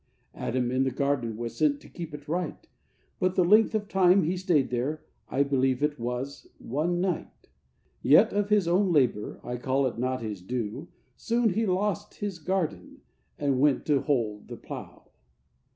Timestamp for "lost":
11.67-12.15